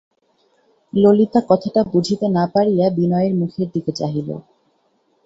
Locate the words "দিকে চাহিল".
3.73-4.29